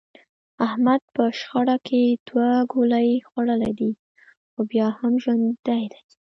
احمد 0.67 1.01
په 1.15 1.23
شخړه 1.39 1.77
کې 1.87 2.01
دوه 2.27 2.49
ګولۍ 2.71 3.09
خوړلې 3.27 3.71
دي، 3.79 3.91
خو 4.51 4.59
بیا 4.71 4.87
هم 4.99 5.13
ژوندی 5.23 5.83
دی. 5.93 6.03